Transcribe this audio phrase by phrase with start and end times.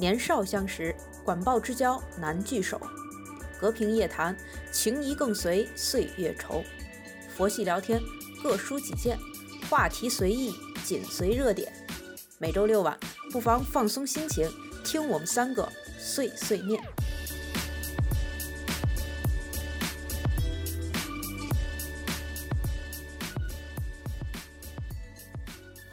[0.00, 2.80] 年少相识，管鲍之交难聚首。
[3.60, 4.34] 和平夜谈，
[4.72, 6.64] 情谊更随岁月稠。
[7.36, 8.00] 佛系聊天，
[8.42, 9.18] 各抒己见，
[9.68, 11.70] 话题随意，紧随热点。
[12.38, 12.98] 每周六晚，
[13.30, 14.50] 不妨放松心情，
[14.82, 16.82] 听我们三个碎碎念。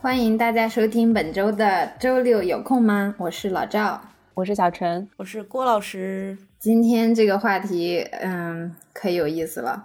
[0.07, 3.13] 欢迎大家收听本周的周六有空吗？
[3.17, 3.99] 我是老赵，
[4.35, 6.37] 我是小陈，我是郭老师。
[6.57, 9.83] 今天这个话题，嗯，可有意思了。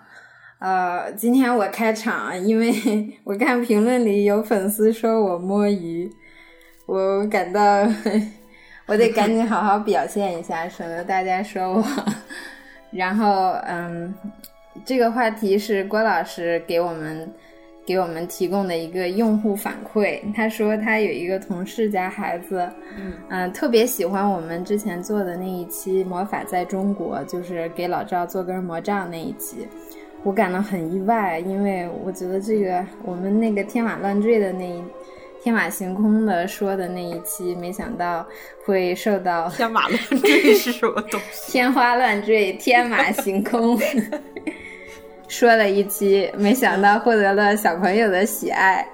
[0.60, 2.72] 呃，今天我开场，因为
[3.26, 6.08] 我看评论里有粉丝说我摸鱼，
[6.86, 7.60] 我感到
[8.86, 11.84] 我得赶紧好好表现一下，省得大家说我。
[12.92, 14.14] 然后，嗯，
[14.84, 17.28] 这个话题是郭老师给我们。
[17.92, 22.66] 给我们提供的一个用户反馈，他说他有一个同事家孩子，
[23.28, 29.68] 嗯，特别喜欢我们之前做的那一期《魔法在中国》，就是给老赵做根魔杖那一期，
[30.22, 34.82] 我感到很意外，因为我觉得这个我们那个天马乱坠的那一
[35.42, 38.26] 天马行空的说的那一期，没想到
[38.64, 41.52] 会受到天马乱坠是什么东西？
[41.52, 43.78] 天花乱坠，天马行空。
[45.32, 48.86] 说了一期，没想到获得了小朋友的喜爱，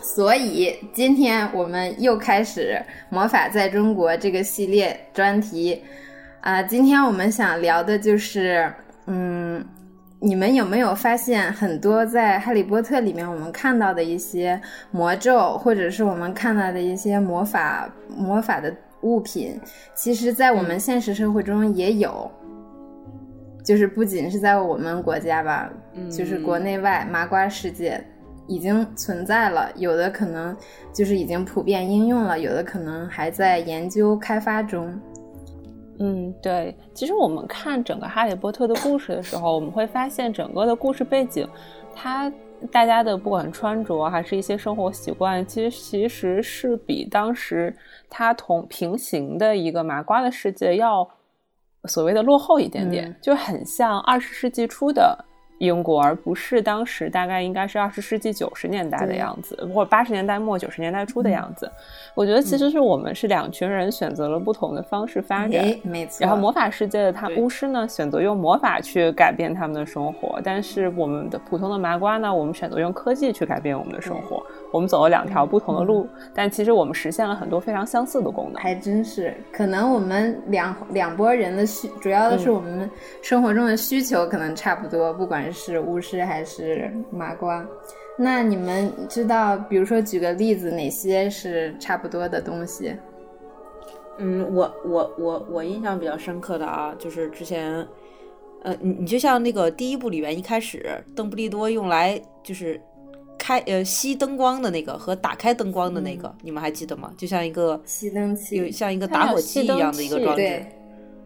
[0.00, 5.82] 所以今天我们又开始《魔法在中国》这个系列专题。
[6.40, 8.72] 啊，今天我们想聊的就是，
[9.04, 9.62] 嗯，
[10.18, 14.58] 你们有没有发现很多在《哈利波特》里面我们看到的一些
[14.90, 19.60] 魔咒，或者是我们看到的一些魔法魔法的物品，
[19.94, 22.30] 其实在我们现实社会中也有。
[23.62, 25.70] 就是不仅是在我们国家吧，
[26.10, 28.02] 就是国内外麻瓜世界
[28.48, 30.56] 已经存在了，有的可能
[30.92, 35.00] 就是已经普遍应用了，有的可能还在研究开发中。
[36.00, 41.48] 嗯，对，其实我们看整个《哈利波特》的故事的时候，我们会发现整个的故事背景，
[41.94, 42.32] 它
[42.72, 47.72] 大家的不管穿着还是一些生活习惯，其实其实是比当时
[48.10, 51.08] 它同平行的一个麻瓜的世界要。
[51.88, 55.24] 所谓的落后一点点，就很像二十世纪初的。
[55.62, 61.70] 英国，而不是当时大概应该是二十世纪九十年代的样子，或者八十年代末九十年代初的样子。
[62.16, 66.18] 我觉得其实是我们是两群人选择了不同的方式发展，没错。
[66.18, 74.44] 然后魔法世界的他巫师呢，选择用魔法去改变他们的生活，但是我们的普通的麻瓜呢，我们选择用科技去改变我们的生活。
[74.72, 78.60] 我们走了两条不同的路，但其实我们实现了很多非常相似的功能。
[78.60, 82.90] 还真是，可能我们两两拨人的需，主要的是我们
[83.22, 85.44] 生活中的需求可能差不多，不管。
[85.44, 87.66] 是巫师还是麻瓜？
[88.18, 92.94] 那你们知道，比如说举个例子，哪些是差不多的东西？
[94.18, 97.86] 嗯，我我我我印象比较深刻的啊，就是之前，
[98.62, 102.78] 呃，你你就像那个第一部里面一开始，邓布利多用来就是
[103.38, 107.10] 开呃熄灯光的那个和打开灯光的那个，你们还记得吗？
[107.16, 110.66] 就像一个熄灯器，有像一个打火机一样的一个装置，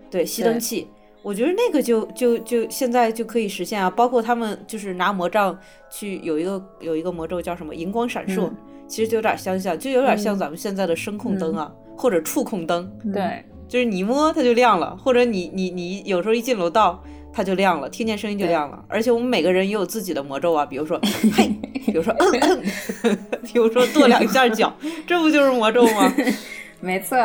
[0.09, 0.89] 对，熄灯器。
[1.27, 5.59] 我觉得那个就就就现在就可以实现啊，包括他们就是拿魔杖
[5.91, 8.49] 去有一个有一个魔咒叫什么荧光闪烁，
[8.87, 12.89] 其实就有点相像，就有点像咱们现在的声控灯啊，或者触控灯。
[13.13, 18.85] 对，就是你摸它就亮了，或者你你你有时候一进楼道它就亮了，听见声音就亮了。
[18.87, 20.97] 而且我们每个人也有自己的魔咒啊，比如说
[21.35, 21.53] 嘿，
[21.87, 22.63] 比如说嗯
[23.03, 24.73] 嗯， 比如说跺两下脚，
[25.09, 26.15] 这不就是魔咒吗？
[26.79, 27.19] 没错。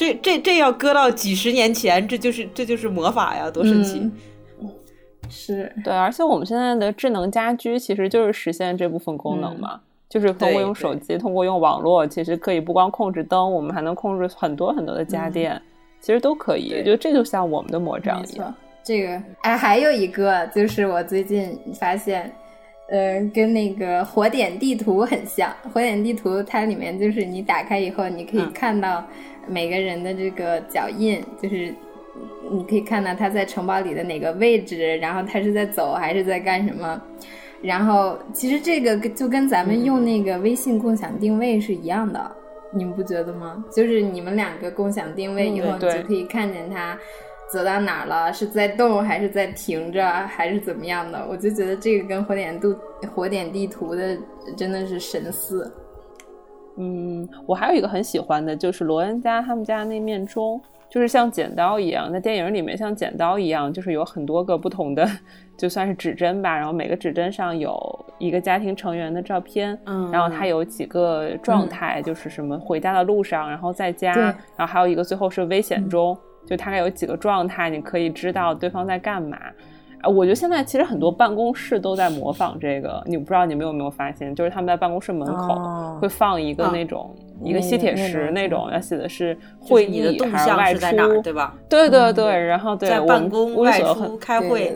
[0.00, 4.10] 这这这要搁到几十年前，这就是这就是魔法呀，多神奇！
[5.28, 9.78] 是对，而且我们现在的智能家居其实就是实现这部分功能嘛，
[10.08, 15.60] 就是通过用手机，通过用网络，其实可以不光控制灯，我们还能控制很多很多的家电，
[16.00, 16.82] 其实都可以。
[16.82, 18.54] 就这就像我们的魔杖一样。
[18.82, 22.32] 这个哎，还有一个就是我最近发现，
[22.88, 25.54] 呃，跟那个火点地图很像。
[25.74, 29.04] 火点地图它里面就是你打开以后，你可以看到。
[29.46, 31.74] 每个人的这个脚印，就是
[32.50, 37.00] 你可以看到他在城堡里的哪个位置，然后他是在走还是在干什么。
[37.62, 42.30] 然后其实这个就跟咱们用那个微信共享定位是一样的，
[42.72, 43.62] 你们不觉得吗？
[43.70, 46.98] 就是你们两个共享定位以后，你就可以看见他
[47.52, 51.26] 走到哪了，是在动还是在停着，还是怎么样的？
[51.28, 52.74] 我就觉得这个跟火点度
[53.14, 54.16] 火点地图的
[54.56, 55.70] 真的是神似。
[56.76, 65.06] 嗯，我还有一个很喜欢的，就是罗恩家他们家那面钟，就是像剪刀一样，在电影里面像剪刀一样，就是有很多个不同的，
[65.56, 66.56] 就算是指针吧。
[66.56, 74.12] 然后每个指针上有一个家庭成员的照片，嗯，然后它有几个状态，就是什么回家的路上，然后在家，
[74.56, 76.16] 然后还有一个最后是危险中，
[76.46, 79.36] 就大概有几个状态，你可以知道对方在干嘛。
[79.36, 79.52] 啊，
[80.04, 91.54] 我觉得现在其实很多办公室都在模仿这个，你不知道你们有没有发现，就是他们在办公室门口会放一个那种一个吸铁石那种，要写的是会议还是外出，对吧？
[91.68, 94.74] 对对对，然后对在办公、外出、开会，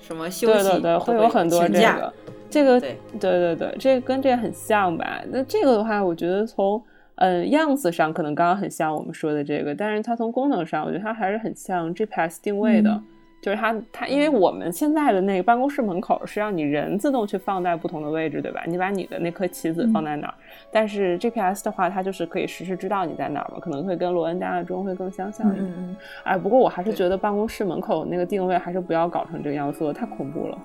[0.00, 2.12] 什么休息，对对对，会有很多这个，
[2.50, 5.22] 这个对对对对，这个跟这个很像吧？
[5.30, 6.82] 那这个的话，我觉得从
[7.14, 13.00] 嗯样子上可能刚刚很像我们说的这个，但是它从功能上，我觉得它还是很像 GPS 定位的。
[13.44, 18.64] 就是它，它因为我们现在的那个办公室门口是让你人自动去放在不同的位置，对吧？
[18.66, 20.34] 你把你的那颗棋子放在哪儿，
[20.72, 25.96] 但是 GPS 的话，它就是可以实时知道你在哪儿嘛，可能会跟罗恩家的钟会更相像一点。
[26.22, 30.58] 哎，不过我还是觉得办公室门口那个定位还是不要搞成这个样子，太恐怖了。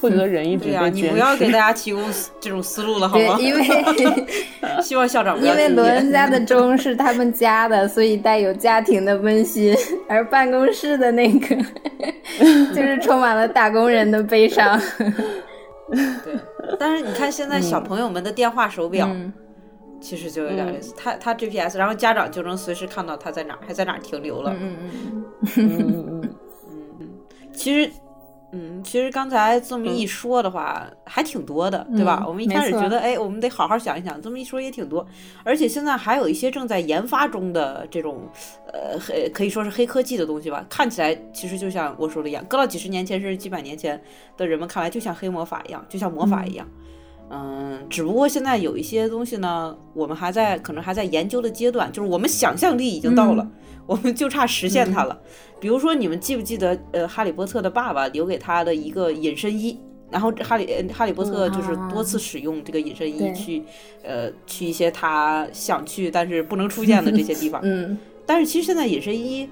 [0.00, 2.02] 会觉得人一直被你不要给大家提供
[2.40, 3.38] 这种思路了，好吗？
[3.40, 3.62] 因为
[4.82, 9.74] 希望校长因为罗恩家的钟是他们家的，所以带有家庭的温馨，
[10.08, 11.56] 而办公室的那个
[12.74, 14.78] 就是充满了打工人的悲伤。
[15.88, 16.34] 对，
[16.78, 19.08] 但是你看现在小朋友们的电话手表，
[20.00, 24.54] 其实就有点类似，他他 GPS，然后家长就能随时看到他在哪儿，还在哪儿停留了。
[24.60, 26.34] 嗯嗯嗯嗯嗯
[27.00, 27.08] 嗯，
[27.54, 27.90] 其实。
[28.56, 32.24] 嗯，其实刚才这么一说的话，还挺多的，对吧？
[32.24, 34.22] 我们一开始觉得，哎，我们得好好想一想。
[34.22, 35.04] 这么一说也挺多，
[35.42, 38.28] 而且现在还有一些正在研发中的这种，
[38.72, 40.64] 呃，黑可以说是黑科技的东西吧。
[40.70, 44.00] 看起来其实就像我说的一样，搁到几十年前甚至几百年前
[44.36, 46.64] 的人们看来，就像黑魔法一样，就像魔法一样。
[47.30, 53.50] 嗯，只不过现在有一些东西呢，我们还在可能还在研究的阶段，就是我们想象力已经到了。
[53.86, 55.20] 我们就差实现它了，
[55.64, 59.80] 比如说你们记不记得，呃，哈利波特的爸爸留给他的一个隐身衣，
[60.10, 63.62] 然后哈利哈利波特就是多次使用这个隐身衣去，
[64.02, 67.62] 呃，去一些他想去但是不能出现的这些地方。
[67.64, 67.96] 嗯，
[68.26, 69.48] 但是其实现在隐身衣，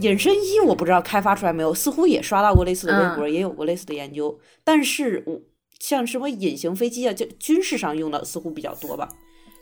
[0.00, 5.40] 隐身衣我不知道开发出来没有，似乎也刷到过类似的微博，也有过类似的研究，但是我
[5.78, 9.08] 像什么隐形飞机啊，就军事上用的似乎比较多吧。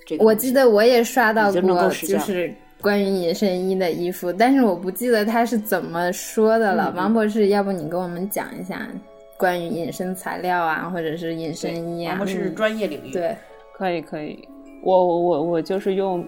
[0.07, 2.55] 这个我记得我也刷到过，就是。
[2.81, 6.93] 关于隐身衣的衣服，但是我不记得他是怎么说的了。
[6.97, 8.87] 王博士，要不你跟我们讲一下
[9.37, 12.11] 关于隐身材料啊，或者是隐身衣啊？
[12.11, 13.37] 王博士专业领域，对，
[13.73, 14.47] 可以可以。
[14.83, 16.25] 我我我我就是用，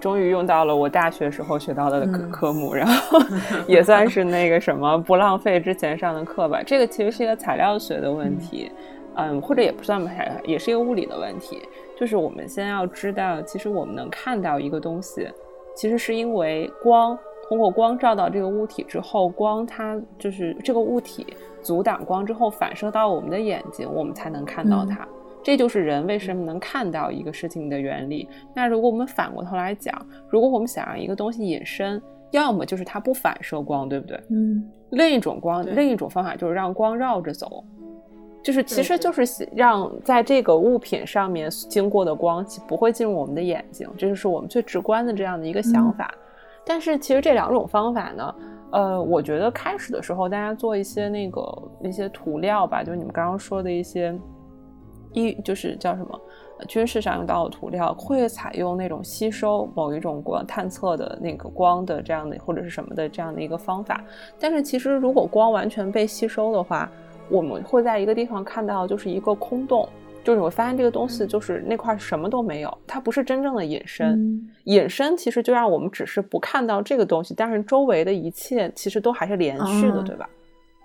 [0.00, 3.18] 终于用到了我大学时候学到的科科目，然后
[3.68, 6.62] 也算是那个什么不浪费之前上的课吧。
[6.66, 8.72] 这个其实是一个材料学的问题，
[9.16, 10.10] 嗯，或者也不算吧，
[10.44, 11.60] 也是一个物理的问题。
[11.96, 15.28] 就是我们先要知道，其实我们能看到一个东西。
[15.74, 17.18] 其实是因为光
[17.48, 21.26] 通过光照到这个物体之后，光它就是这个物体
[21.62, 25.06] 阻挡光之后反射到我们的眼睛，我们才能看到它。
[25.42, 28.26] 这就是人为什么能看到一个事情的原理。
[28.54, 29.94] 那如果我们反过头来讲，
[30.30, 32.00] 如果我们想让一个东西隐身，
[32.30, 34.18] 要么就是它不反射光，对不对？
[34.30, 34.66] 嗯。
[34.90, 37.64] 另一种光，另一种方法就是让光绕着走，
[38.44, 39.24] 就是其实就是
[39.56, 46.14] 让在这个物品上面经过的光不会进入我们的眼睛，这就是我们最直观的这样的一个想法。
[46.62, 48.34] 但是其实这两种方法呢，
[48.70, 54.14] 呃，我觉得开始的时候大家做一些那个一些涂料吧，就是你们刚刚说的一些
[55.12, 56.20] 一就是叫什么
[56.68, 64.04] 军事上用到的涂料，会采用那种吸收某一种光探测的那个光的这样的或者是什么的这样的一个方法。
[64.38, 66.90] 但是其实如果光完全被吸收的话，
[67.28, 69.88] 我们会在一个地方看到就是一个空洞。
[70.22, 74.50] 就是我发现这个东西就是那块什么都没有，它不是真正的隐身。
[74.64, 80.26] 隐身其实就让我们只是不看到这个东西，但是周围的一切其实都还是连续的，对吧？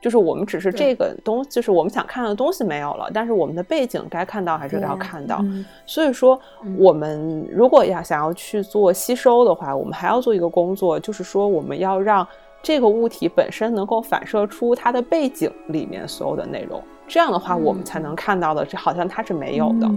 [0.02, 5.42] 就是我们只是这个东，就是我们想看到的东西没有了，但是我们的背景该看到还是要看到。
[5.86, 6.38] 所以说，
[6.78, 12.28] 我们如果要想要去做吸收的话，我们还要做一个工作，就是说我们要让
[12.62, 16.82] 这个物体本身能够反射出它的背景里面所有的内容。
[17.08, 19.90] 这样的话，我们才能看到的，这好像它是没有的，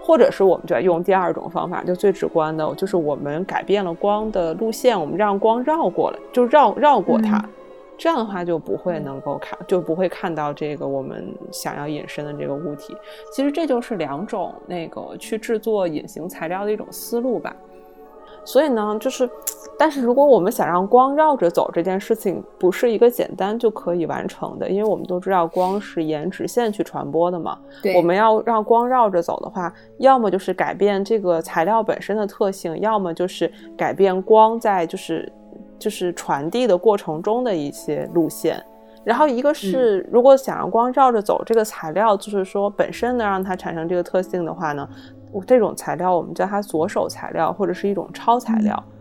[0.00, 7.44] 或者是我们就要用第二种方法，就最直观的，就是我们改变了光的路线，我们让光绕过了，就绕绕过它，
[7.98, 12.96] 这样的话就不会能够看，就不会看到这个我们想要隐身的这个物体。
[13.32, 17.54] 其实这就是两种那个去制作隐形材料的一种思路吧。
[18.44, 19.28] 所以呢，就是，
[19.78, 27.58] 但是如果我们想让光绕着走这件事情，不是一个简单就可以完成的，因为我们都知道光是沿直线去传播的嘛。
[27.82, 35.30] 对，我们要让光绕着走的话，要么就是改变这个材料本身的特性，要么就是改变光在就是
[35.78, 38.62] 就是传递的过程中的一些路线。
[39.04, 44.88] 然后一个是，如果想让光绕着走，这个材料就是说本身能让它产生这个特性的话呢，
[45.46, 48.74] 这种材料我们叫它左手材料或者是一种超材料。
[48.76, 48.95] 嗯，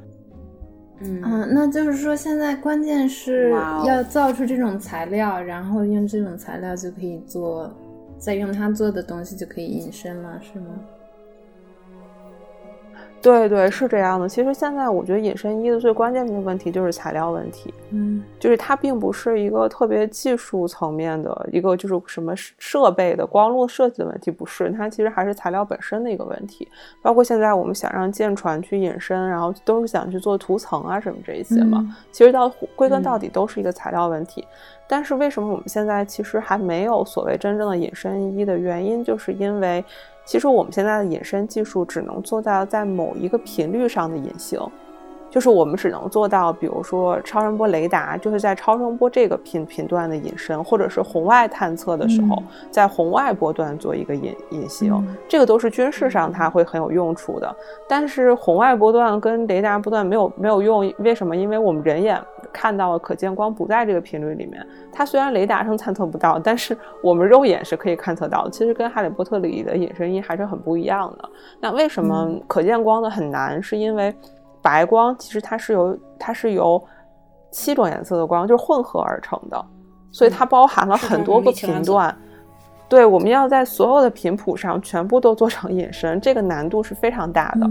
[0.99, 3.51] 那就是说现在关键是
[3.85, 7.73] 要造出这种材料，然后用这种材料就可以做，
[8.17, 10.79] 再用它做的东西就可以隐身了，是吗？
[13.25, 14.29] 对对是这样的。
[14.29, 26.67] 其实现在我觉得隐身衣的最关键的问题就是材料问题，嗯，就是它并不是一个特别技术层面的一个就是什么设备的光路设计的问题，不是，它其实还是材料本身的一个问题。
[27.01, 34.45] 包括现在我们想让舰船去隐身，然后都是想去做涂层啊什么这一些嘛，其实到归根到底都是一个材料问题。
[34.87, 39.83] 但是为什么我们现在其实还没有所谓真正的隐身衣的原因，就是因为。
[40.25, 44.59] 其实我们现在的隐身技术只能做到在某一个频率上的隐形，
[45.29, 52.41] 就是我们只能做到，比如说超声波雷达，就是在超声波这个频频段的隐身，或者是红外探测的时候，
[52.71, 54.91] 在红外波段做一个隐隐形，
[55.27, 57.55] 这个都是军事上它会很有用处的。
[57.87, 61.35] 但是红外波段跟雷达波段没有没有用，为什么？
[61.35, 62.19] 因为我们人眼。
[62.55, 68.49] 看到了可见光不在这个频率里面，它虽然雷达上探测不到，但是我们肉眼是可以探测到。
[68.49, 71.29] 其实跟《哈利波特》里的隐身衣还是很不一样的。
[71.59, 73.61] 那为什么可见光的很难？
[73.61, 74.15] 是因为
[74.61, 76.81] 白光其实它是由它是由
[77.51, 79.65] 七种颜色的光就是混合而成的，
[80.09, 82.15] 所以它包含了很多个频段。
[82.87, 87.69] 对，我们要在所有的频谱上全部都做成隐身，这个难度是非常大的。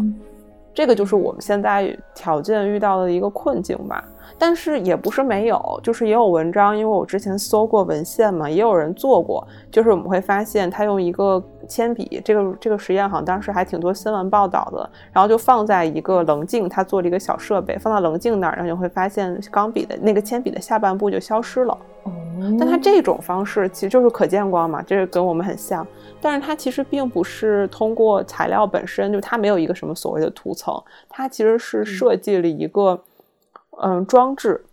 [0.75, 4.05] 这个就是我们现在条件遇到的一个困境吧。
[4.39, 9.47] 但是也不是没有，就是也有文章，因为我之前搜过文献嘛，也有人做过。
[9.71, 14.91] 就是我们会发现，他用一个铅笔，这个这个实验好像当时还挺多新闻报道的。
[15.13, 21.79] 然后就放在一个棱镜，他做了一个小设备，放到棱镜那儿，然后你会发现钢笔的那个铅笔的下半部就消失了。
[22.05, 22.13] 哦。
[22.59, 25.87] 但它这种方式其实就是可见光嘛，这个跟我们很像。
[26.21, 30.75] 但是它其实并不是通过材料本身，就它没有一个什么所谓的涂层，
[31.09, 32.91] 它其实是设计了一个。
[32.93, 33.01] 嗯，
[34.07, 34.65] 装置，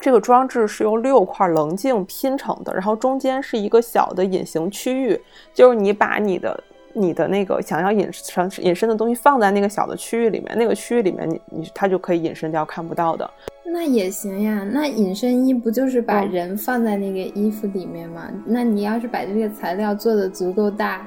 [0.00, 5.20] 这个装置是由六块棱镜拼成的，然后中间是一个小的隐形区域，
[5.52, 13.28] 就是你把你的你的那个想要隐身隐身的东西放在那个小的区域里面，那个区域里面你你它就可以隐身掉看不到的。
[13.66, 18.30] 那也行呀，那隐身衣不就是把人放在那个衣服里面吗？
[18.44, 21.04] 那你要是把这个材料做的足够大，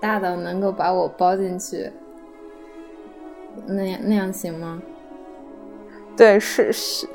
[0.00, 1.90] 大到能够把我包进去，
[3.66, 4.80] 那样那样行吗？
[6.16, 7.08] 对，是是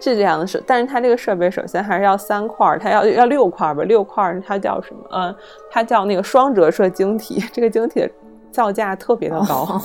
[0.00, 5.00] 是这样的，是，但是它这个设备首先还是要三块，它要要六块吧，六块它叫什么？
[5.12, 5.34] 嗯，
[5.70, 8.10] 它叫那个双折射晶体，这个晶体的
[8.50, 9.80] 造价特别的高，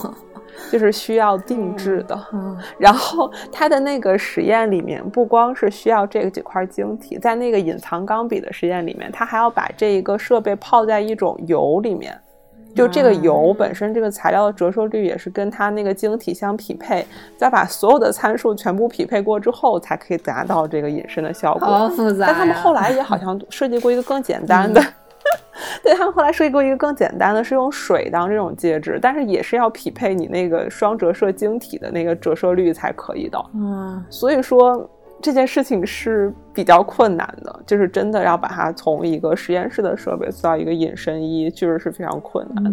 [0.72, 2.20] 就是需要定制的。
[2.78, 12.20] 然后它的那个实验里面，不光是需要这个几块晶体，在那个隐藏钢笔的实验里面，它还要把这一个设备泡在一种油里面。
[12.76, 17.06] 就这个油本身，这个材料的折射率也是跟它那个晶体相匹配，
[17.38, 21.68] 再把所有的参数全部匹配过之后，才可以达到这个隐身的效果。
[21.68, 22.28] 好复杂。
[22.28, 24.82] 但他们后来也好像设计过一个更简单的，
[25.84, 33.38] 对他们后来设计过一个更简单的，是用水当这种介质，但是也是要匹配你那个双折射晶体的那个折射率才可以的。
[33.54, 34.90] 嗯，所以说。
[35.22, 42.72] 这件事情是比较困难的，就是真的要把它从一个实验室的设备做到一个隐身衣，确实是非常困难的。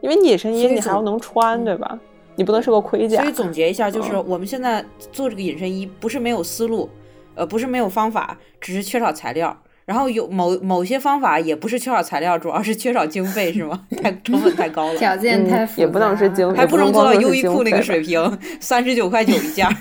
[0.00, 1.98] 因为你隐身衣你还要能穿，对吧？
[2.36, 3.20] 你不能是个盔甲。
[3.20, 6.88] 所以总结一下，就是我们现在做这个隐身衣，不是没有思路，
[7.34, 9.56] 呃，不是没有方法，只是缺少材料。
[9.86, 13.82] 然后有某某些方法也不是缺少材料，主要是缺少经费，是吗？
[14.02, 19.68] 太成本太高了，条件太也不能是经费，还不能做到优衣库那个水平，三十九块九一件。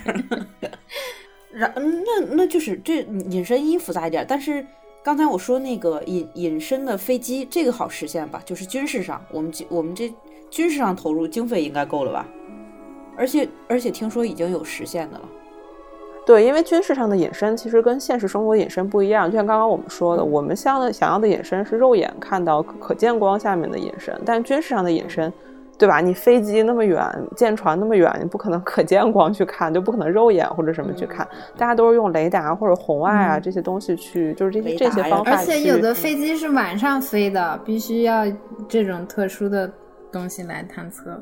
[1.53, 4.65] 然那那就是这隐身衣复杂一点，但是
[5.03, 8.41] 刚才我说那个隐隐身的飞机，这个好实现吧？
[8.43, 10.13] 就是军事上，我们我们这
[10.49, 12.27] 军事上投入经费应该够了吧？
[13.15, 15.29] 而且而且听说已经有实现的了。
[16.25, 25.31] 对，因为军事上的隐身其实跟现实生活隐身不一样，就像刚刚我们说的，我们想的想要的隐身是肉眼看到可见光下面的隐身，但军事上的隐身。
[25.77, 25.99] 对吧？
[25.99, 27.03] 你飞机那么远，
[27.35, 31.27] 舰船那么远，你不可能可见光去看，就不可能肉眼或者什么去看。
[31.57, 35.31] 大家都是用雷达或者红外啊这些东西去，就是这些这些方法。
[35.31, 38.23] 而且有的飞机是晚上飞的，必须要
[38.67, 39.69] 这种特殊的
[40.11, 41.19] 东西来探测，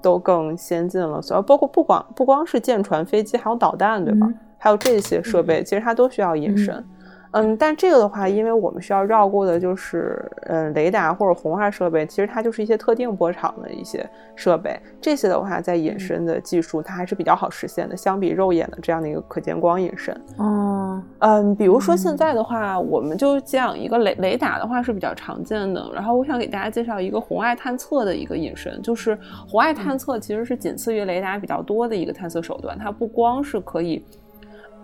[0.00, 1.20] 都更先进了。
[1.20, 4.26] 所以包括不光不光是舰船、飞机，还有导弹，对吧？
[4.58, 6.84] 还有这些设备，其实它都需要隐身。
[7.32, 14.80] 嗯，但这个的话，因为我们需要绕过的就是，嗯，雷达或者红外设备，其实它就是一些特定波长的一些设备。
[15.00, 20.18] 这些的话，在隐身的技术，它还是比较好实现的，相比肉眼的这样的一个可见光隐身。
[20.38, 25.90] 哦，嗯，比如说现在的话，我们就讲一个雷雷达的话是比较常见的。
[25.92, 29.14] 然后我想给大家介绍一个红外探测的一个隐身，就是
[29.46, 32.78] 红外探测其实是仅次于雷达比较多的一个探测手段。
[32.78, 34.02] 它不光是可以，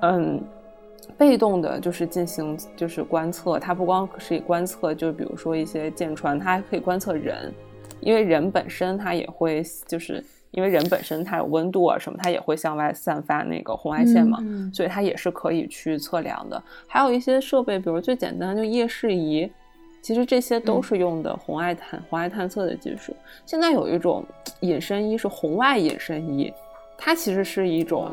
[0.03, 0.43] 嗯。
[1.17, 7.53] 被动的，就是进行就是观测，它不光是以观测，就比如说一些舰船，它还可以观测人，
[8.01, 14.39] 因为人本身它也会，就是因为人本身它有温度啊什么，它也会向外散发那个红外线嘛，
[14.73, 16.63] 所以它也是可以去测量的。
[16.89, 19.49] 还有一些设备，比如最简单就夜视仪，
[20.03, 23.15] 其实这些都是用的红外探红外探测的技术。
[23.47, 24.25] 现在有一种
[24.61, 26.53] 隐身衣是红外隐身衣，
[26.99, 28.11] 它其实是一种。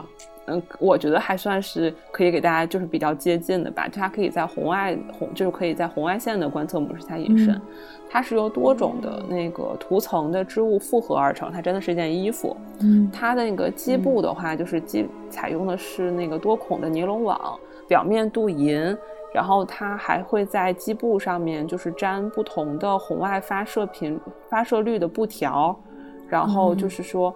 [0.48, 3.88] 嗯，我觉得还算是可以给大家就是比较接近的吧。
[3.88, 7.62] 它可以在红外红，就是可以在红外线的观测模式下隐身。
[8.10, 12.58] 它是由多种的那个涂层的织物复合而成，它真的是一件衣服。
[12.80, 17.58] 嗯，它的那个基部的话，就是基采用的是那个多孔的尼龙网，
[17.88, 18.98] 表面镀银，
[19.34, 24.20] 然后它还会在基部上面就是粘不同的红外发射频、
[24.50, 25.80] 发射率的布条，
[26.28, 27.34] 然后就是说。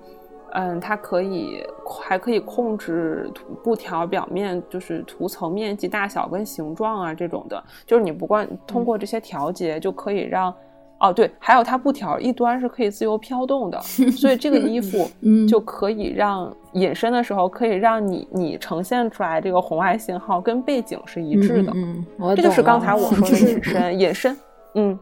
[0.56, 1.64] 嗯，它可以
[2.02, 3.30] 还可以控制
[3.64, 10.54] 布条表面，就是涂层面积大小跟形状啊这种的，就是你不管通过这些调节就可以让，
[11.00, 13.80] 哦对，还有它布条一端是可以自由飘动的，
[14.16, 15.10] 所以这个衣服
[15.48, 24.38] 就可以让隐身的时候可以让你你呈现出来这个红外信号跟背景是一致的，嗯，这就是刚才我 说的隐身，隐身，
[24.76, 24.98] 嗯。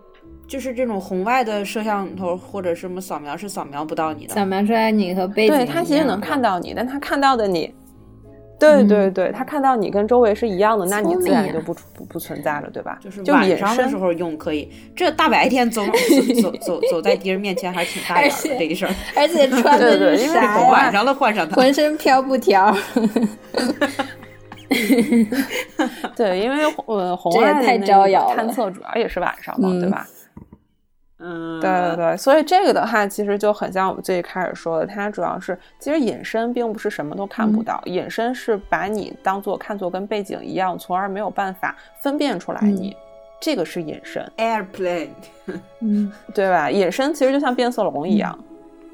[0.53, 7.73] 就是这种红外的摄像头或者什么扫描是扫描不到你的，扫描出来你和背景，对，他其实能看到你，但他看到的你，
[8.59, 12.99] 对对对，他看到你跟周围是一样的，那你自然就不不不存在了，对吧？
[13.01, 15.81] 就是晚上的时候用可以，这大白天走
[16.39, 20.69] 走走走在敌人面前还是挺大眼的这一身，而且穿 的是啥呀？
[20.69, 22.71] 晚上了换上它，浑身飘布条。
[26.15, 30.07] 对，因为呃红外太招摇探测主要也是晚上嘛，对吧？
[31.25, 42.93] 嗯，对对对，所以这个的话，其实就很像我们最一开始说的，它主要是其实隐身并不是什么都看不到，隐身是把你当做看作跟背景一样，从而没有办法分辨出来你，
[43.39, 44.29] 这个是隐身。
[44.37, 45.09] Airplane，
[45.79, 46.69] 嗯，对吧？
[46.69, 48.37] 隐身其实就像变色龙一样，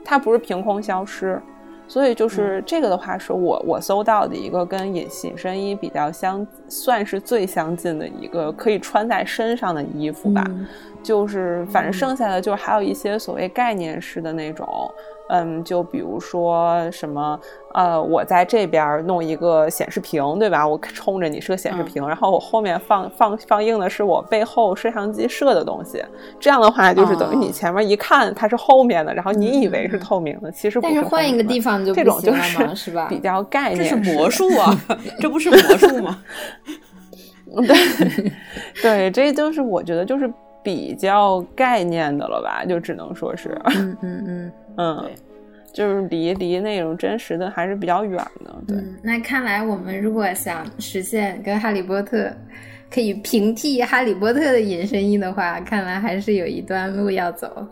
[0.06, 1.42] 它不是凭空消失，
[1.90, 10.46] 所以就是这个的话，是我我搜到的一个跟隐隐身衣比较相算是最相近的一个可以穿在身上的衣服吧。
[11.02, 14.68] 就是，反正剩下的就是还有一些所谓概念式的那种，
[15.30, 17.40] 嗯，就比如说什么，
[17.74, 20.68] 呃，我在这边弄一个显示屏，对吧？
[20.68, 26.04] 我冲着你是个显示屏，然后我后面放放放映的是我背后摄像机摄的东西，
[26.40, 33.08] 这样的话就是等于你前面一看它是后面的，然后你以为是透明的，其实但是换一个地方就这种就是是吧？
[33.08, 34.76] 比较概念，这是魔术啊，
[35.22, 36.24] 这不是魔术吗？
[37.56, 38.32] 对
[38.82, 40.32] 对，这就是我觉得就是。
[40.62, 44.52] 比较概念的了吧，就只能说是，嗯嗯嗯嗯，
[45.72, 48.56] 就是离离那种真实的还是比较远的。
[48.68, 52.32] 对，那看来我们如果想实现跟哈利波特
[52.92, 57.66] 可以平替哈利波特的隐身衣的话，看来还是有一段路要走。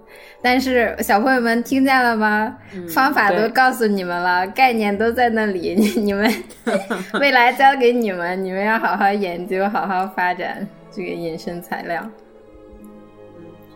[0.43, 2.55] 但是小朋友们听见了吗？
[2.93, 6.31] 方法都告诉你们了，概念都在那里，你们
[7.19, 12.07] 未来交给你们，你们要好好研究，好好发展这个隐身材料。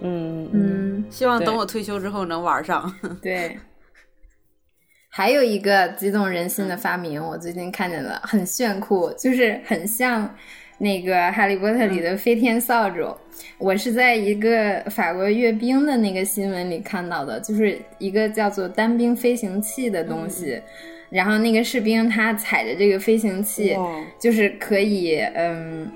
[0.01, 2.91] 嗯嗯，希望等我退休之后能玩上。
[3.21, 3.55] 对，
[5.09, 10.35] 还有一个激动人心的发明，我最近看见了，很炫酷，就是很像
[10.79, 13.15] 那个《哈利波特》里的飞天扫帚。
[13.59, 20.59] 我是在一个法国阅兵的那个新闻里看到的，就是一个叫做单兵飞行器的东西，
[21.09, 23.77] 然后那个士兵他踩着这个飞行器，
[24.19, 25.91] 就是可以嗯。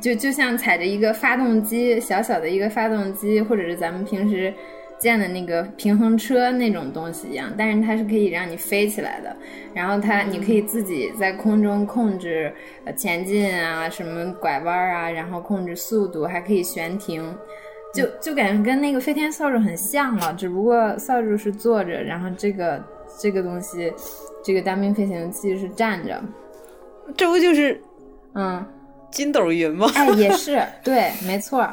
[0.00, 4.52] 就就像踩着一个发动机，小小的一个发动机，或者是咱们平时
[4.98, 9.34] 见的那个平衡车那种东西一样，但是它是可以让你飞起来的。
[9.74, 12.52] 然后它，你可以自己在空中控制
[12.84, 17.22] 呃前进啊，什么拐弯啊，然后控制速度，还可以悬停，
[17.94, 22.82] 就就感觉跟那个飞天扫帚很像了，只不过扫帚是坐着，然后这个
[23.18, 23.92] 这个东西，
[24.42, 26.22] 这个单兵飞行器是站着。
[27.16, 27.80] 这不就是
[28.34, 28.64] 嗯。
[29.10, 29.90] 筋斗云吗？
[29.94, 31.68] 哎，也是，对，没错，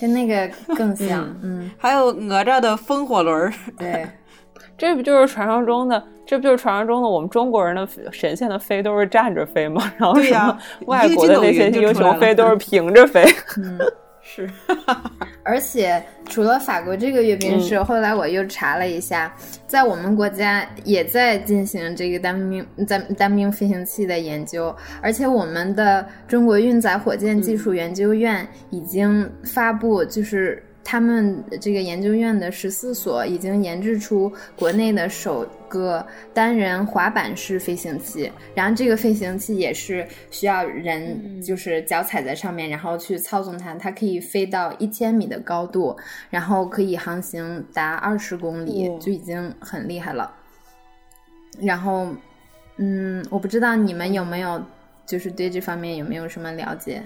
[0.00, 1.24] 跟那个更像。
[1.42, 3.52] 嗯，还有哪吒的风火轮儿。
[3.78, 4.06] 对，
[4.78, 6.02] 这不就是传说中的？
[6.26, 9.92] 这不就是传说中的我们中国人的神仙的飞都是站着飞吗？
[9.98, 13.22] 然后什么外国的那些英雄飞都是平着飞？
[13.58, 13.78] 嗯，
[14.24, 14.50] 是。
[15.44, 19.32] 而且除了法国这个阅兵式，后来我又查了一下，
[19.66, 30.60] 在我们国家也在进行这个单兵单单兵飞行器的研究，而且我们的中国运载火箭技术研究院已经发布，就是。
[30.84, 45.96] 他们这个研究院的十四所已经研制出国内的首个单人滑板式飞行器，然后这个飞行器也是需要人就是脚踩在上面，然后去操纵它，它可以飞到一千米的高度，
[46.28, 50.30] 然后可以航行达二十公里，就已经很厉害了。
[51.60, 52.08] 然后，
[52.76, 54.62] 嗯，我不知道你们有没有
[55.06, 57.02] 就是对这方面有没有什么了解？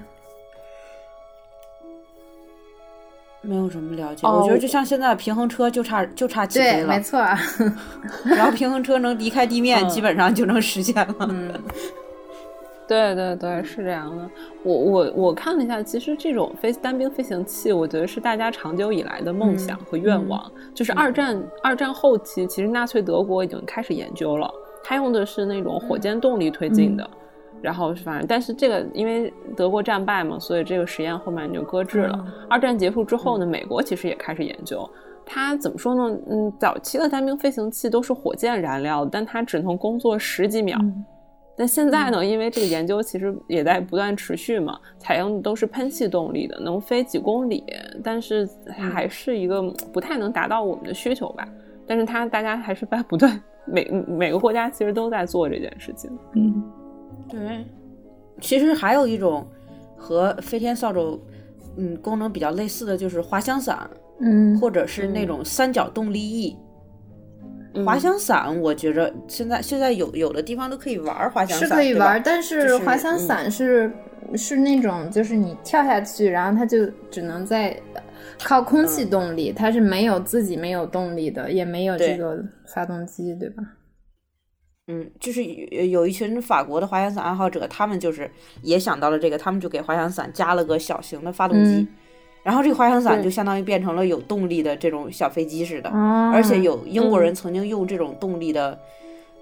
[3.48, 7.18] 没有什么了解，我觉得就像现在平衡车就差就差起飞了，没错。
[8.36, 11.14] 然后平衡车能离开地面，基本上就能实现了。
[11.20, 11.50] 嗯，
[12.86, 14.28] 对对对，是这样的。
[14.62, 20.52] 我我我看了一下，其实这种飞单兵飞行器，我觉得是大家长久以来的梦想和愿望。
[20.74, 24.52] 就是二战二战后期，其实纳粹德国已经开始研究了，
[24.84, 27.08] 它用的是那种火箭动力推进的。
[27.62, 32.24] 然后反正，但是这个因为德国战败嘛，所以这个实验后面就搁置了。
[32.48, 34.88] 二战结束之后呢，美国其实也开始研究。
[35.30, 36.18] 它怎么说呢？
[36.30, 40.78] 嗯，早期的单兵飞行器都是火箭燃料，但它只能工作十几秒。
[41.54, 47.62] 但现在呢，因为这个研究其实也在不断持续嘛，采用的都是喷气动力的，能飞几公里，
[48.02, 49.60] 但是还是一个
[49.92, 51.46] 不太能达到我们的需求吧。
[51.86, 56.10] 但是它大家还是在不断， 每每个国家其实都在做这件事情。
[56.34, 56.62] 嗯。
[57.28, 57.64] 对，
[58.40, 59.46] 其实还有一种
[59.96, 61.20] 和飞天扫帚，
[61.76, 63.88] 嗯，功能比较类似的就是滑翔伞，
[64.20, 66.56] 嗯，或者是那种三角动力翼。
[67.84, 73.92] 滑翔伞，我觉着现在现在有有的地方都可以玩滑翔伞，是可以玩，但是滑翔伞是
[74.34, 77.78] 是那种就是你跳下去，然后它就只能在
[78.42, 83.62] 靠空气动力，它是没有自己没有动力的，也没有这个发动机，对吧？
[84.90, 88.30] 嗯，就是有有一群法国的滑翔伞爱好者，他们就是
[88.62, 91.86] 也想到了这个，他们就给滑翔伞加了个小型的发动机，
[92.42, 95.90] 然后这个滑翔伞就相当于变成了有动力的这种小飞机似的。
[95.90, 98.78] 而且有英国人曾经用这种动力的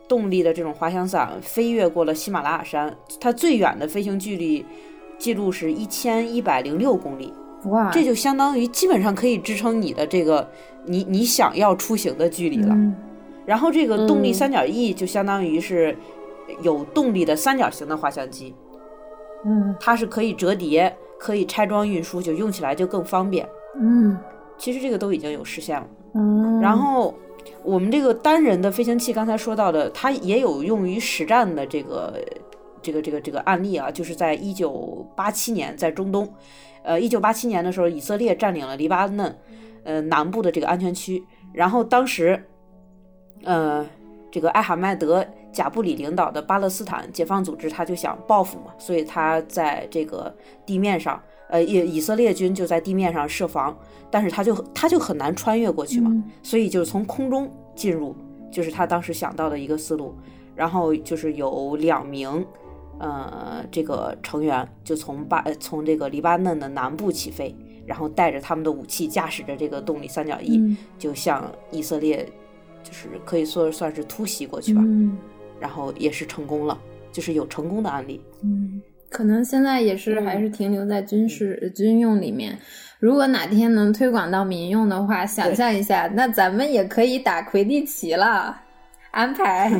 [0.09, 4.67] 动力的这种滑翔伞飞越过了喜马拉雅山，它最远的飞行距离
[5.17, 7.33] 记录是一千一百零六公里。
[7.67, 10.51] 哇，这就相当于基本上可以支撑你的这个
[10.87, 12.77] 你你想要出行的距离了。
[13.47, 15.97] 然后这个动力三角翼就相当于是
[16.63, 18.53] 有动力的三角形的滑翔机，
[19.45, 23.49] 嗯，它是可以折叠、可以拆装运输，就用起来就更方便。
[23.81, 24.19] 嗯，
[24.59, 25.87] 其实这个都已经有实现了。
[26.15, 27.15] 嗯，然后
[27.63, 32.15] 我们这个单人的飞行器，刚才说到的，它也有用于实战的这个
[32.83, 36.29] 这个这个这个案例啊，就是在一九八七年在中东，
[36.83, 39.39] 呃，一九八七年的时候，以色列占领了黎巴嫩
[39.85, 42.43] 呃南部的这个安全区，然后当时。
[43.47, 43.87] 呃，
[44.31, 50.35] 这个艾哈迈德·贾布里领导的巴勒斯坦解放组织，他就想报复嘛，所以他在这个
[50.67, 53.75] 地面上，呃，以以色列军就在地面上设防，
[54.11, 58.15] 但是他就他就很难穿越过去嘛，所以就是从空中进入，
[58.51, 60.15] 就是他当时想到的一个思路。
[60.57, 62.43] 然后就是有两名，
[62.99, 67.55] 呃，这个成员就从巴从这个黎巴嫩的南部起飞，
[67.85, 72.27] 然后带着他们的武器，驾驶着这个动力三角翼，就向以色列。
[72.87, 75.19] 就是可以说算是突袭过去吧，嗯，
[75.59, 76.79] 然后也是成功了，
[77.11, 78.21] 就是有成功的案例。
[78.43, 82.57] 嗯，可能现在也是还是停留在军事军用里面。
[83.01, 88.59] 如果哪天能推广到民用的话，想象一下，那咱们也可以打魁地奇了。
[89.11, 89.71] 安排，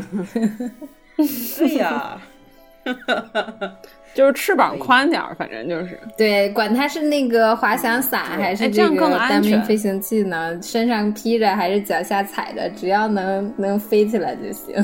[1.59, 2.21] 对呀。
[4.17, 14.75] 就是翅膀宽点儿，反正就是对，管它是那个滑翔伞还是这个单兵飞行器呢，身上披着还是脚下踩着，只要能能飞起来就行。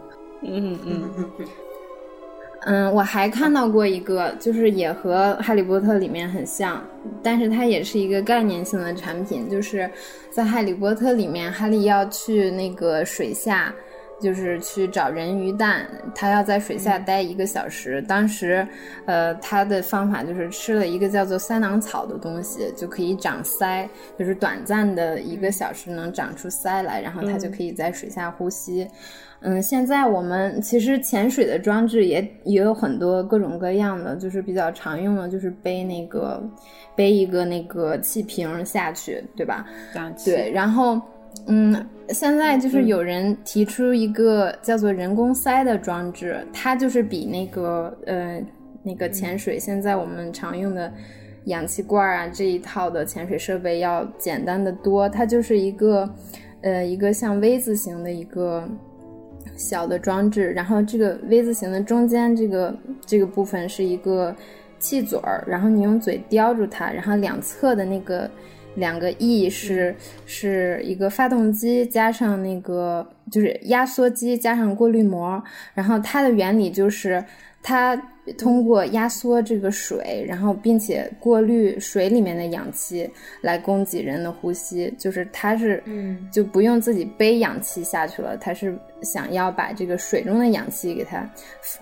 [0.44, 1.10] 嗯嗯
[2.66, 6.80] 嗯，我还看到过一个，就是也和《哈利波特》里面很像，
[7.22, 9.90] 但是它也是一个概念性的产品，就是
[10.30, 13.74] 在《哈利波特》里面，哈利要去那个水下。
[14.22, 18.00] 就是去找人鱼蛋，他要在水下待一个小时。
[18.02, 18.66] 当时，
[19.04, 28.88] 呃，他的方法就是吃了一个叫做三囊草的东西，就可以长鳃，就是短暂的一个小时能长出鳃来，然后他就可以在水下呼吸。
[29.40, 36.40] 嗯，现在我们其实潜水的装置也也有很多各种各样的，就是比较常用的，就是背那个
[36.94, 39.66] 背一个那个气瓶下去，对吧？
[40.24, 41.00] 对，然后。
[41.46, 41.74] 嗯，
[42.10, 48.40] 现在就是有人提出一个叫做人工鳃的装置，它就是比那个呃
[48.82, 50.90] 那个潜水现在我们常用的
[51.46, 55.08] 氧气罐啊这一套的潜水设备要简单的多。
[55.08, 56.08] 它就是一个
[56.60, 58.66] 呃一个像 V 字形的一个
[59.56, 62.74] 小的装置，然后这个 V 字形的中间这个
[63.04, 64.34] 这个部分是一个
[64.78, 68.30] 气嘴儿，然后你用嘴叼住它，然后两侧的那个。
[68.76, 69.94] 两个 E 是
[70.26, 75.42] 是一个发动机加上那个就是压缩机加上过滤膜，
[75.74, 77.24] 然后它的原理就是
[77.62, 78.00] 它
[78.38, 91.28] 通过压缩这个水，然后并且过滤水里面的氧气来供给人的呼吸，就是它是嗯就不用自己背氧气下去了，它是想要把这个水中的氧气给它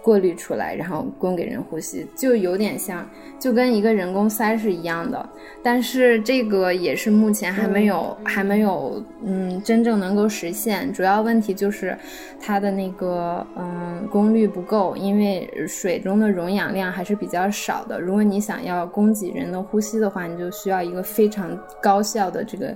[0.01, 3.07] 过滤出来，然后供给人呼吸，就有点像
[3.39, 5.29] 就跟一个人工鳃是一样的。
[5.63, 10.91] 但是这个也是目前还没有、还没有嗯真正能够实现。
[10.91, 11.95] 主要问题就是
[12.41, 18.01] 它的那个嗯功率不够，因为水中的溶氧量还是比较少的。
[18.01, 22.75] 如果你想要供给人的呼吸的话，你就需要一个非常高效的这个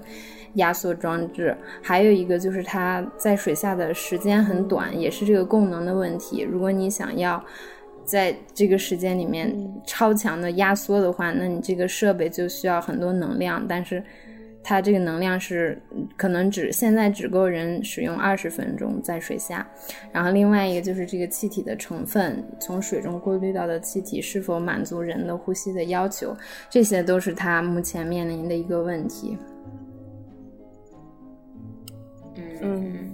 [0.57, 1.57] 压缩装置。
[1.83, 6.43] 还有一个就是它在水下的时间很短，也是这个供能的问题。
[6.43, 7.43] 如果你想要
[8.05, 9.51] 在这个时间里面
[9.87, 14.05] 超强的压缩的话，那你这个设备就需要很多能量，但是
[14.67, 15.79] 它这个能量是
[16.17, 19.65] 可能只现在只够人使用二十分钟在水下。
[20.11, 26.35] 然后另外一个就是这个气体的成分，从水中过滤到的气体是否满足人的呼吸的要求，
[26.71, 29.37] 这些都是它目前面临的一个问题。
[32.63, 33.11] 嗯，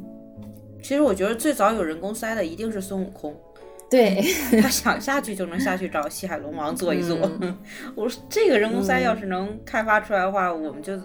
[0.80, 3.34] 其实我觉得最早有人工鳃的一定是孙悟空，
[3.90, 4.22] 对，
[4.62, 7.16] 他想下去就能下去找西海龙王坐一坐。
[7.96, 10.96] 我说这个人工鳃要是能开发出来的话，我们就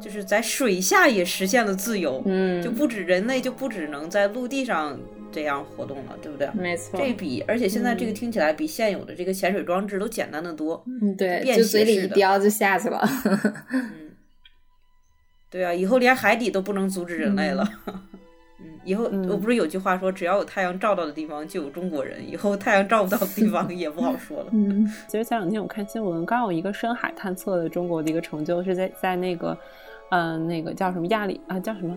[0.00, 4.98] 就是在水下也实现了自由，嗯就不止人类就不只能在陆地上
[5.30, 6.48] 这样活动了，对不对？
[6.52, 10.84] 没错，这比而且现在这个听起来比现有的这个潜水装置都简单的多。
[10.86, 13.08] 嗯对，便就嘴里一叼就下去了。
[15.48, 17.68] 对啊，以后连海底都不能阻止人类了。
[17.86, 18.00] 嗯，
[18.84, 24.46] 以后我不是有句话说，只要有太阳照到的地方就有中国人，以后太阳照不到的地方也不好说了。
[24.52, 29.56] 嗯其实前两天我看新闻，刚有一个深海探测的中国的一个成就，是在在那个，
[30.10, 31.96] 嗯、那个叫什么亚里啊，叫什么，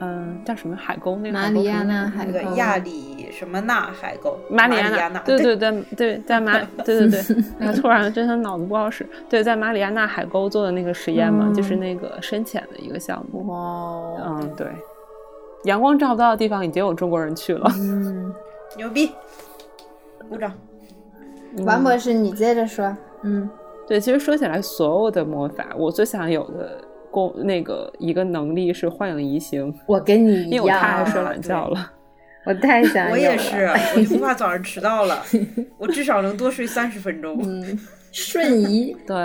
[0.00, 9.06] 嗯、叫什么海沟那个马里亚纳海沟那个亚里什么纳海沟，马里里亚纳，对对对对，在马， 对对对，那 突然真的脑子不好使。
[9.28, 13.46] 对，在马里亚纳海沟做的那个实验嘛，就是那个深潜的一个项目。
[13.46, 14.66] 哇哦，嗯，对，
[15.64, 17.70] 阳光照不到的地方已经有中国人去了。
[17.76, 18.34] 嗯，
[18.76, 19.12] 牛逼，
[20.28, 20.52] 鼓掌。
[21.64, 22.96] 王博士，你接着说。
[23.22, 23.48] 嗯。
[23.86, 31.92] 对，其实说起来，所有的魔法，我最想有的功那个一个能力是幻影移形，我跟你一因为我太爱样，睡懒觉了。
[32.44, 35.22] 我太想有我也是，我就不怕早上迟到了，
[35.78, 37.38] 我至少能多睡三十分钟。
[37.44, 37.78] 嗯，
[38.12, 39.16] 瞬移，对，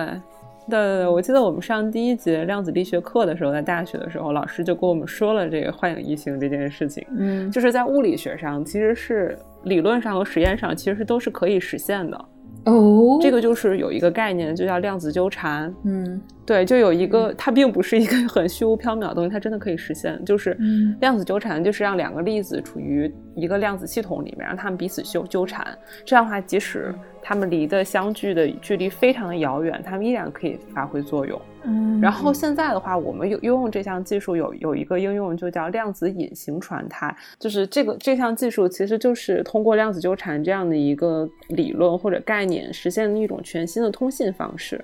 [0.70, 7.06] 对对对，我记得我们上第一节量子力学课的时候，在大学的时候，老师就跟我们说了这个幻影移形这件事情。
[7.18, 12.26] 嗯就是在物理学上，其实是理论上和实验上，其实都是可以实现的。
[12.66, 15.74] 哦，这个就是有一个概念，就叫量子纠缠。
[15.86, 20.22] 嗯对，就有一个，它并不是一个很虚无缥缈的东西，它真的可以实现。
[20.26, 25.66] 就是嗯量子纠缠，就是让两个粒子处于一个量子系统里面，让它们彼此纠纠缠。
[26.04, 26.94] 这样的话，即使
[27.28, 31.42] 它们离的相距的距离非常的遥远，它们依然可以发挥作用。
[31.66, 37.14] 嗯，然后现在的话，我们有应用这项技术有有一个应用，就叫量子隐形传态。
[37.38, 44.82] 就是这个这项技术其实就是通过量子纠缠这样的一个理论或者概念，实现了一种全新的通信方式。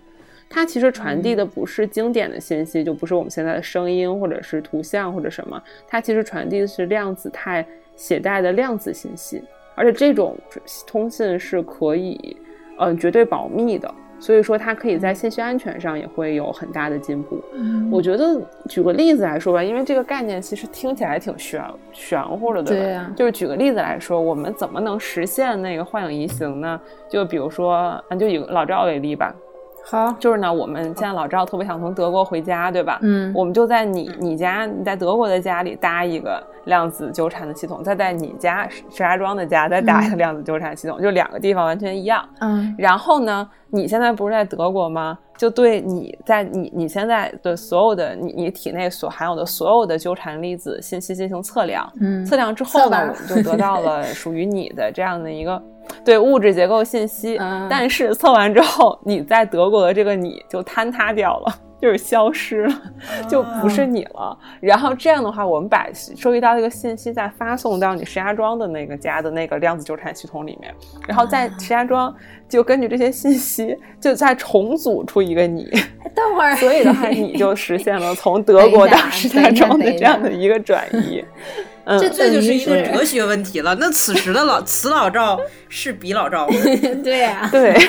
[0.49, 9.41] 它其实传递的不是经典的信息，就不是我们现在的声音或者是图像或者什么，它其实传递的是量子态携带的量子信息，
[9.75, 10.37] 而且这种
[10.85, 12.37] 通信是可以，
[12.79, 13.93] 嗯、绝对保密的。
[14.19, 17.43] 所以说，它可以在信息安全上也会有很大的进步。
[17.55, 22.83] 嗯我觉得举个例子来说吧，因为这个概念其实听起来挺玄玄乎的，对吧？
[22.83, 26.79] 对呀就是举个例子来说，我们怎么能实现那个幻影移形呢？
[27.09, 27.73] 就比如说，
[28.07, 29.35] 啊，就以老赵为例吧，
[29.83, 32.99] 好，就是呢，我们现在老赵特别想从德国回家，对吧？
[33.01, 42.27] 嗯我们就在你你家你在德国的家里搭一个量子纠缠的系统，再在你家石家庄的家再打一个量子纠缠系统，就两个地方完全一样。
[42.39, 45.17] 嗯然后呢，你现在不是在德国吗？
[45.37, 51.91] 就对你在你你现在的所有的你你体内所含有的所有的纠缠粒子信息进行测量。
[51.99, 55.61] 嗯，测量之后呢，我们就得到了 属于你的这样的一个
[56.05, 57.37] 对物质结构信息。
[57.39, 61.59] 嗯但是测完之后，你在德国的这个你就坍塌掉了。
[61.83, 62.81] 就是消失了，
[63.27, 64.37] 就不是你了。
[64.61, 70.73] 然后这样的话，我们把收集到这个信息再发送到你石家庄的那个家的那个量子纠缠系统里面，
[71.05, 72.15] 然后在石家庄
[72.47, 75.69] 就根据这些信息，就再重组出一个你。
[76.15, 81.21] 等会儿，所以的话，你就实现了从德国到石家庄的这样的一个转移。
[81.83, 83.75] 嗯，这这就是一个哲学问题了。
[83.75, 86.55] 那此时的老此老赵是彼老赵吗？
[87.03, 87.75] 对呀，对。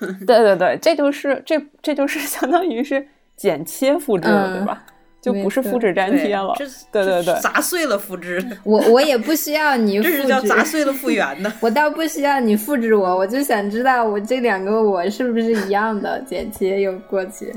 [0.26, 4.82] 对对对，这就是这这就是 相当于是剪切复制了，对吧？
[5.20, 6.54] 就不是复制粘贴了。
[6.90, 8.42] 对对对，砸碎了复制。
[8.64, 11.52] 我我也不需要你， 这是叫砸碎了复原的。
[11.60, 17.54] 我倒不需要你复制我，我就想知道我这两个我是不是一样的，剪切又过去。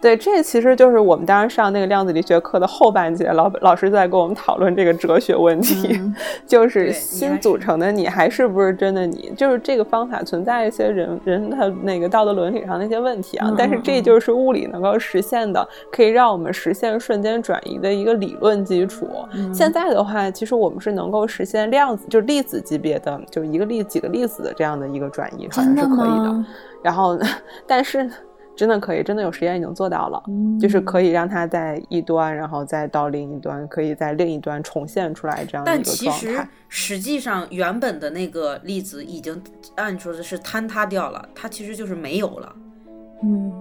[0.00, 6.00] 对，这其实就是我们当时上那个量子力学课的后半节，老老师在跟我们讨论这个哲学问题，
[6.46, 9.32] 就是新组成的你还是不是真的你？
[9.36, 13.52] 就是这个方法存在一些人人的那个道德伦理上的一些问题啊。
[13.58, 19.08] 但是这就是物理能够实现的，可以让我们实现瞬间转移的一个理论基础。
[19.52, 26.44] 现在的话，其实我们是能够实现量子，就是粒子级别的，就一个粒几个粒子的这样的一个转移，好像是可以的。
[26.84, 27.18] 然后，
[27.66, 28.08] 但是。
[28.58, 30.20] 真的可以，真的有实验已经做到了，
[30.60, 36.04] 就是可以让它在一端，然后再到另一端，可以在另一端重现出来这样的一个状态。
[36.04, 39.40] 但其实实际上原本的那个粒子已经
[39.76, 42.56] 按说的是坍塌掉了，它其实就是没有了。
[43.22, 43.52] 嗯，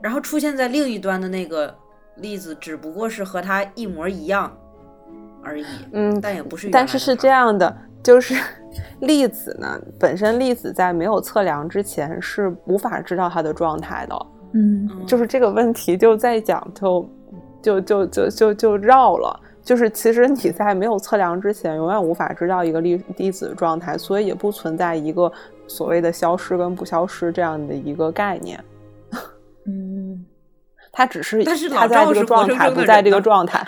[0.00, 1.74] 然后出现在另一端的那个
[2.18, 4.56] 粒子只不过是和它一模一样
[5.42, 5.66] 而已。
[5.90, 6.70] 嗯，但也不是。
[6.70, 8.34] 但是是这样的，就是。
[9.00, 14.26] 粒子呢，本身粒子在没有测量之前是无法知道它的状态的。
[14.52, 17.08] 嗯，就是这个问题就在讲，就
[17.62, 19.38] 就就就就就绕了。
[19.62, 25.30] 就是其实你在没有测量之前，永远无法知道一个粒粒子的状态，所以也不存在一个
[25.66, 28.62] 所谓的消失跟不消失这样的一个概念。
[29.66, 30.24] 嗯。
[30.96, 33.62] 他只是，但是他在这个状态不在这个状态。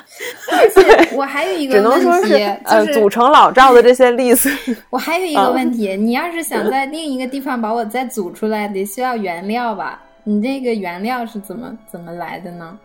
[1.13, 4.49] 我还有一个只能说是呃，组成老赵的这些例子。
[4.89, 10.01] 我还有一个问题，你要是想在另一个地方把我再组出来，得需要原料吧？
[10.23, 12.75] 你这个原料是怎么怎么来的呢？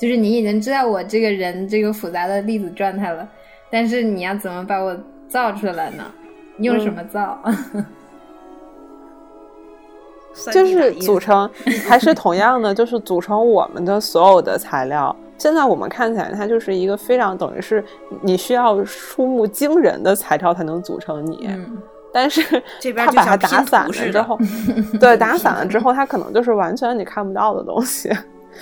[0.00, 3.28] 就是你已经知道我这个人这个复杂的粒子状态了，
[3.70, 4.96] 但是你要怎么把我
[5.28, 6.10] 造出来呢？
[6.60, 7.38] 用什么造？
[10.52, 11.48] 就是组 成，
[11.88, 15.14] 还是同样的，就是组成我们的所有的材料。
[15.38, 17.82] 现在我们看起来，它就是一个非常等于是
[18.20, 21.48] 你需要数目惊人的材料才能组成你。
[22.12, 22.42] 但是
[22.96, 24.38] 他把它 打散了之后，
[25.00, 28.10] 对，打散了之后，它可能就是完全你看不到的东西。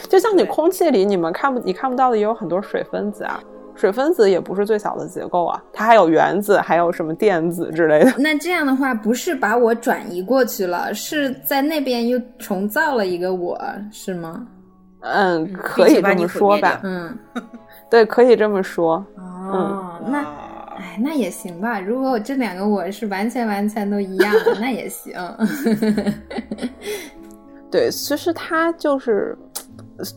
[0.08, 3.40] 就像你空气里，你们看不你看不到的也有很多水分子啊。
[3.78, 8.12] 水分子也不是最小的结构啊，它还有原子，还有什么电子之类的。
[8.18, 13.56] 那这样的话，不是把我转移过去了，是在那边又重造了一个我，
[13.92, 14.44] 是吗？
[15.00, 16.80] 嗯，可以这么说吧。
[16.82, 17.16] 嗯，
[17.88, 18.96] 对，可以这么说。
[19.16, 20.18] 哦，那，
[20.76, 21.78] 哎，那也行吧。
[21.78, 25.14] 如果我这两个我是完全完全都一样的，那也行。
[27.70, 29.38] 对，其实它就是。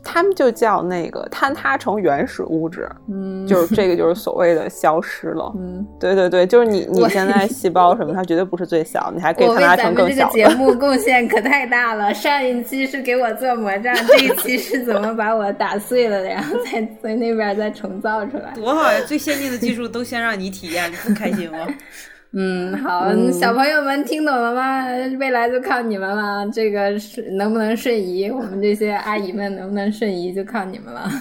[0.04, 10.34] 他们就叫那个坍塌成原始物质，嗯，就是这个就是所谓的消失了，嗯，对对对，就是你你现在细胞什么，它绝对不是最小，你还可以坍塌成更小的。
[10.34, 19.00] 节目贡献可太大了， 上一期是给我做魔杖，这一期是怎么把我打碎了，然后再在那边再重造出来，多好呀！
[19.08, 21.68] 最先进的技术都先让你体验，你不开心吗？
[22.34, 24.86] 嗯，好，小朋友们听懂了吗？
[25.20, 26.48] 未来就靠你们了。
[26.50, 31.12] 这个是能不能瞬移，我们这些阿姨们能不能瞬移，就靠你们了。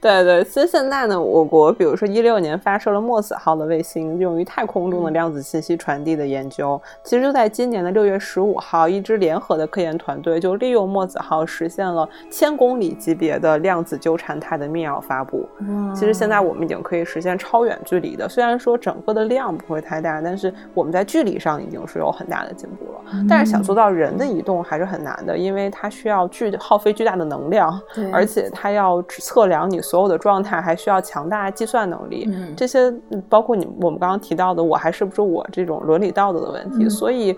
[0.00, 6.80] 对对，其实现在呢，我国比如说一六年发射了墨子号的卫星，用于太空中的量子信息传递的研究。
[7.04, 15.46] 其实就在今年的六月十五号，一支联合的科研团队就利用墨子号实现了千公里级别的量子纠缠态的密钥发布。
[15.94, 23.26] 其实现在我们已经可以实现超远距离的，虽然说整个的量不会太大，但是我们在距离上已经是有很大的进步了。
[23.28, 27.78] 但是想做到人的移动还是很难的，因为它需要巨耗费巨大的能量，
[28.10, 29.78] 而且它要测量你。
[29.90, 32.88] 所有的状态还需要强大计算能力，这些
[33.28, 36.88] 包括你我们刚刚提到的，我还是不是我这种伦理道德的问题。
[36.88, 37.36] 所以，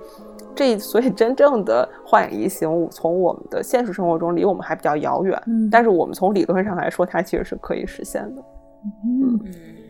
[0.54, 5.42] 这所以真正的幻影移形，从我们的现实生活中离我们还比较遥远。
[5.70, 8.42] 但是我们从理论上来说，它其实是可以实现的。
[9.06, 9.40] 嗯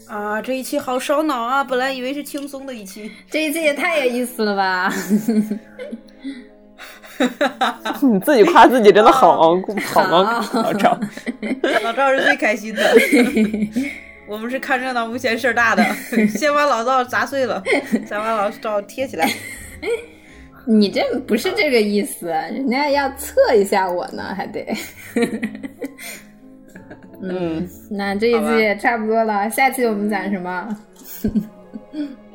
[0.06, 1.64] 啊，这一期好烧脑啊！
[1.64, 4.92] 本来以为是轻松的一期，这一期也太有意思了吧！
[8.02, 9.54] 你自己夸自己真的好好
[10.08, 10.44] 吗？
[10.52, 10.98] 老赵，
[11.82, 12.82] 老赵是最开心的。
[14.28, 15.84] 我们是看热闹不嫌事儿大的，
[16.28, 17.62] 先把老赵砸碎了，
[18.06, 19.28] 再把老赵贴起来。
[20.64, 24.64] 你这不是这个意思，人家要测一下我呢，还得。
[27.20, 30.76] 嗯，那这一期也差不多了，下期我们讲什么？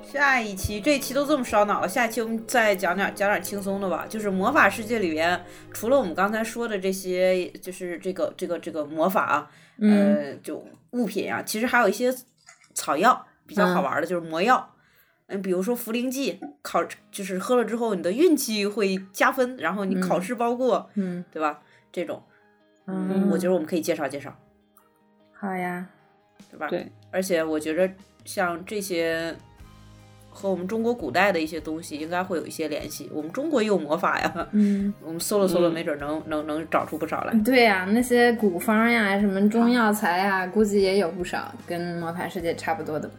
[0.08, 4.06] 下一期这一期都这么烧脑了，下一期我们再讲点讲点轻松的吧。
[4.08, 5.44] 就是魔法世界里边，
[5.74, 9.52] 除了我们刚才说的这些，就是这个这个这个魔法，
[9.82, 12.14] 呃，就物品啊，其实还有一些
[12.74, 14.74] 草药比较好玩的，就是魔药。
[15.28, 16.82] 嗯，比如说茯苓剂，考
[17.12, 21.62] 就是喝了之后你的运气会加分，然后你考试包过，嗯，对吧？
[21.92, 22.24] 这种，
[22.86, 24.34] 嗯，我觉得我们可以介绍介绍。
[25.34, 25.86] 好呀，
[26.50, 26.68] 对吧？
[26.70, 27.94] 对，而且我觉着
[28.24, 29.36] 像这些
[30.40, 33.10] 和我们中国古代的一些东西应该会有一些联系。
[33.12, 37.34] 我们中国也有魔法呀，嗯， 我们搜了搜了，没准能能能找出不少来。
[37.44, 43.10] 对呀，那些古方呀，什么中药材呀，估计也有不少跟魔法世界差不多的。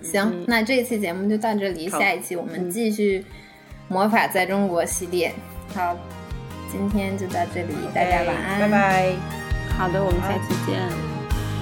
[0.00, 3.22] 行，那这一期节目就到这里，下一期我们继续
[3.88, 5.30] 魔法在中国系列。
[5.74, 5.94] 好，
[6.72, 9.12] 今天就到这里，大家晚安，拜拜。
[9.76, 11.17] 好的，我们下期见。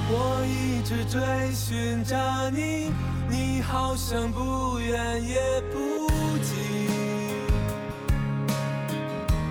[0.08, 1.20] 我一直追
[1.52, 2.16] 寻着
[2.50, 2.92] 你，
[3.28, 6.06] 你好像不远也不
[6.40, 6.54] 近，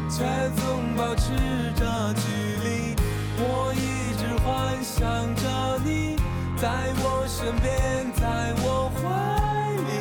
[0.10, 0.24] 却
[0.56, 1.34] 总保持
[1.76, 2.22] 着距
[2.64, 2.96] 离。
[3.38, 5.04] 我一直幻想
[5.36, 6.16] 着你
[6.56, 6.70] 在
[7.04, 9.04] 我身边，在我怀
[9.84, 9.92] 里，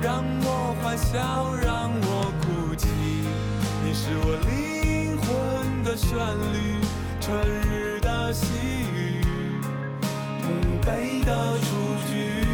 [0.00, 2.88] 让我欢笑，让我哭泣。
[3.84, 5.28] 你是我灵魂
[5.84, 6.16] 的旋
[6.54, 6.79] 律，
[7.30, 8.44] 春日的细
[8.92, 9.22] 雨，
[10.42, 11.68] 墓碑的雏
[12.10, 12.49] 菊。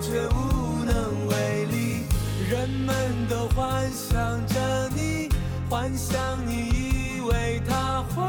[0.00, 2.04] 却无能为力。
[2.50, 2.94] 人们
[3.28, 4.14] 都幻想
[4.46, 5.28] 着你，
[5.68, 8.22] 幻想你依偎他怀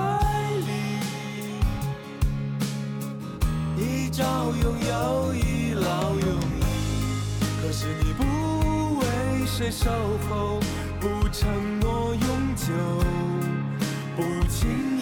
[0.68, 0.72] 里，
[3.78, 6.64] 一朝拥有，一老永逸。
[7.62, 9.06] 可是你不为
[9.46, 9.90] 谁守
[10.30, 10.60] 候，
[11.00, 12.74] 不承诺永久，
[14.18, 14.99] 不轻易。